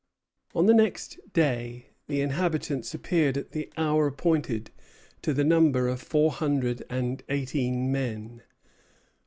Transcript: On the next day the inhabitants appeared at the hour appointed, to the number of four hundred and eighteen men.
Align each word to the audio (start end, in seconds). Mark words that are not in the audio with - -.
On 0.55 0.65
the 0.65 0.73
next 0.73 1.19
day 1.31 1.85
the 2.07 2.21
inhabitants 2.21 2.95
appeared 2.95 3.37
at 3.37 3.51
the 3.51 3.71
hour 3.77 4.07
appointed, 4.07 4.71
to 5.21 5.31
the 5.31 5.43
number 5.43 5.87
of 5.87 6.01
four 6.01 6.31
hundred 6.31 6.81
and 6.89 7.21
eighteen 7.29 7.91
men. 7.91 8.41